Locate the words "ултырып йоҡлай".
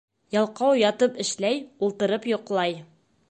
1.89-2.77